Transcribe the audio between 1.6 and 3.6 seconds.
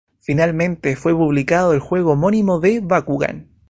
el juego homónimo de Bakugan.